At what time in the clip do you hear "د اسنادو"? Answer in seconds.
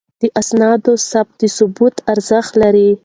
0.21-0.93